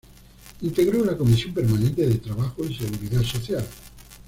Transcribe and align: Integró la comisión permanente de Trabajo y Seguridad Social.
Integró 0.61 1.05
la 1.05 1.15
comisión 1.15 1.53
permanente 1.53 2.07
de 2.07 2.15
Trabajo 2.17 2.63
y 2.65 2.73
Seguridad 2.73 3.21
Social. 3.21 3.63